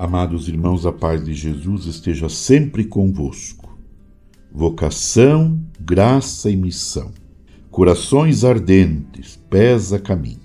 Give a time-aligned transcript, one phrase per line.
[0.00, 3.76] Amados irmãos, a paz de Jesus esteja sempre convosco.
[4.52, 7.10] Vocação, graça e missão.
[7.68, 10.38] Corações ardentes, pés a caminho.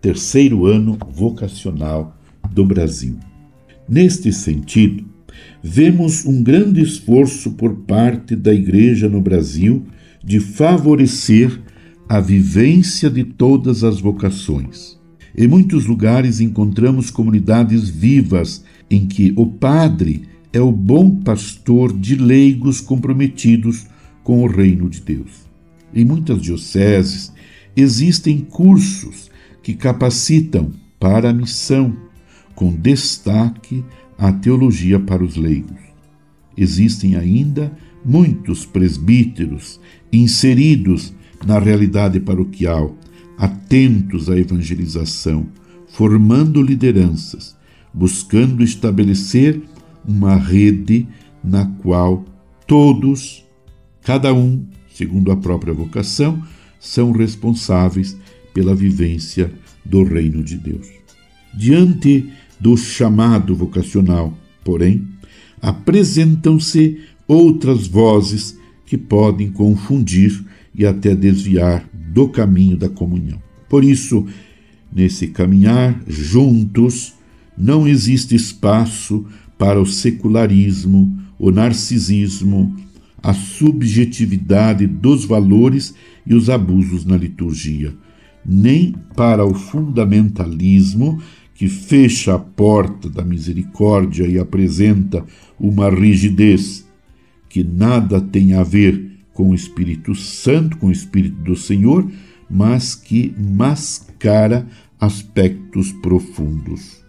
[0.00, 2.18] Terceiro ano vocacional
[2.50, 3.20] do Brasil.
[3.88, 5.04] Neste sentido,
[5.62, 9.86] vemos um grande esforço por parte da Igreja no Brasil
[10.24, 11.56] de favorecer
[12.08, 14.97] a vivência de todas as vocações.
[15.40, 22.16] Em muitos lugares encontramos comunidades vivas em que o padre é o bom pastor de
[22.16, 23.86] leigos comprometidos
[24.24, 25.46] com o reino de Deus.
[25.94, 27.32] Em muitas dioceses
[27.76, 29.30] existem cursos
[29.62, 31.96] que capacitam para a missão,
[32.56, 33.84] com destaque
[34.18, 35.78] à teologia para os leigos.
[36.56, 37.70] Existem ainda
[38.04, 39.78] muitos presbíteros
[40.12, 41.14] inseridos
[41.46, 42.96] na realidade paroquial,
[43.38, 45.46] atentos à evangelização,
[45.86, 47.56] formando lideranças,
[47.94, 49.62] buscando estabelecer
[50.06, 51.06] uma rede
[51.42, 52.24] na qual
[52.66, 53.44] todos,
[54.02, 56.42] cada um, segundo a própria vocação,
[56.80, 58.16] são responsáveis
[58.52, 59.52] pela vivência
[59.84, 60.88] do reino de Deus.
[61.54, 65.06] Diante do chamado vocacional, porém,
[65.62, 70.44] apresentam-se outras vozes que podem confundir
[70.74, 73.40] e até desviar do caminho da comunhão.
[73.68, 74.26] Por isso,
[74.92, 77.14] nesse caminhar juntos,
[77.56, 79.26] não existe espaço
[79.58, 82.74] para o secularismo, o narcisismo,
[83.22, 85.94] a subjetividade dos valores
[86.24, 87.92] e os abusos na liturgia,
[88.46, 91.20] nem para o fundamentalismo
[91.54, 95.24] que fecha a porta da misericórdia e apresenta
[95.58, 96.86] uma rigidez
[97.48, 102.04] que nada tem a ver com o Espírito Santo, com o Espírito do Senhor,
[102.50, 104.66] mas que mascara
[105.00, 107.04] aspectos profundos.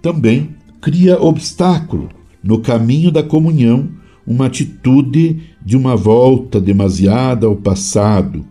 [0.00, 2.08] Também cria obstáculo
[2.40, 3.88] no caminho da comunhão,
[4.24, 8.46] uma atitude de uma volta demasiada ao passado,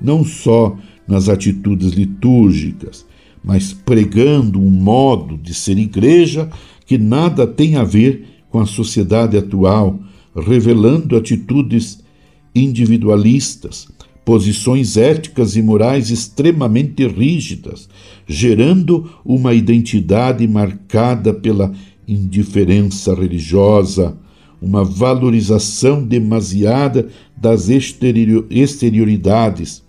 [0.00, 0.74] não só
[1.06, 3.04] nas atitudes litúrgicas,
[3.44, 6.48] mas pregando um modo de ser igreja
[6.86, 10.00] que nada tem a ver com a sociedade atual,
[10.34, 12.02] revelando atitudes
[12.54, 13.88] individualistas,
[14.24, 17.88] posições éticas e morais extremamente rígidas,
[18.26, 21.72] gerando uma identidade marcada pela
[22.06, 24.16] indiferença religiosa,
[24.60, 29.82] uma valorização demasiada das exterioridades,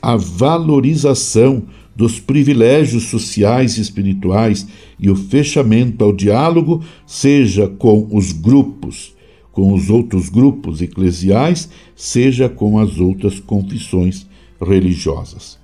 [0.00, 1.64] a valorização
[1.94, 4.66] dos privilégios sociais e espirituais
[4.98, 9.14] e o fechamento ao diálogo, seja com os grupos
[9.52, 14.26] com os outros grupos eclesiais, seja com as outras confissões
[14.60, 15.58] religiosas.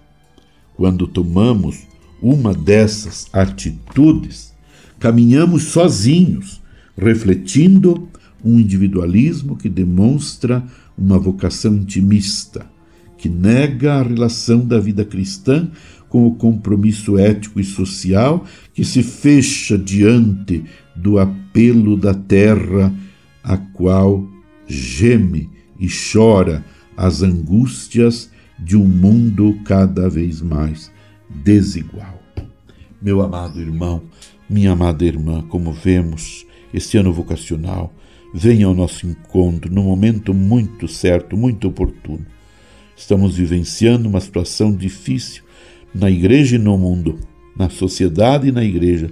[0.76, 1.88] Quando tomamos
[2.22, 4.54] uma dessas atitudes,
[4.98, 6.60] caminhamos sozinhos,
[6.96, 8.08] refletindo
[8.44, 10.62] um individualismo que demonstra
[10.96, 12.66] uma vocação intimista,
[13.16, 15.68] que nega a relação da vida cristã
[16.08, 22.92] com o compromisso ético e social, que se fecha diante do apelo da terra
[23.42, 24.26] a qual
[24.66, 26.64] geme e chora
[26.96, 30.90] as angústias de um mundo cada vez mais
[31.30, 32.18] desigual.
[33.00, 34.02] Meu amado irmão,
[34.50, 36.44] minha amada irmã, como vemos,
[36.74, 37.92] este ano vocacional
[38.34, 42.26] vem ao nosso encontro num momento muito certo, muito oportuno.
[42.96, 45.44] Estamos vivenciando uma situação difícil
[45.94, 47.18] na igreja e no mundo,
[47.56, 49.10] na sociedade e na igreja,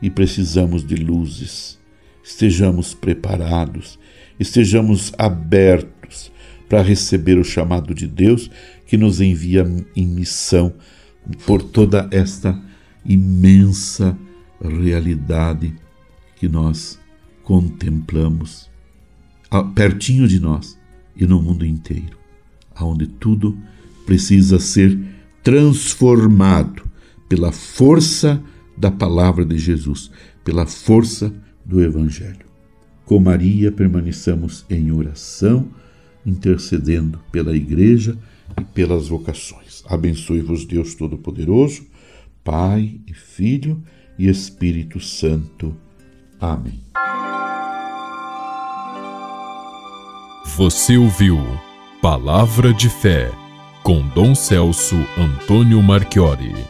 [0.00, 1.78] e precisamos de luzes,
[2.24, 3.98] estejamos preparados,
[4.40, 6.32] estejamos abertos
[6.68, 8.50] para receber o chamado de Deus
[8.86, 9.64] que nos envia
[9.94, 10.72] em missão
[11.46, 12.58] por toda esta
[13.04, 14.16] imensa
[14.60, 15.74] realidade
[16.36, 16.98] que nós
[17.42, 18.70] contemplamos
[19.74, 20.78] pertinho de nós
[21.14, 22.18] e no mundo inteiro,
[22.74, 23.56] aonde tudo
[24.04, 24.98] precisa ser
[25.42, 26.82] transformado
[27.28, 28.42] pela força
[28.76, 30.10] da palavra de Jesus,
[30.42, 31.32] pela força
[31.64, 32.46] do Evangelho.
[33.04, 35.68] Com Maria permaneçamos em oração,
[36.24, 38.16] intercedendo pela Igreja
[38.60, 39.82] e pelas vocações.
[39.86, 41.86] Abençoe-vos, Deus Todo-Poderoso,
[42.42, 43.82] Pai e Filho
[44.18, 45.76] e Espírito Santo.
[46.40, 46.80] Amém.
[50.56, 51.38] Você ouviu
[52.00, 53.30] Palavra de Fé
[53.82, 56.64] com Dom Celso Antônio Marchiori.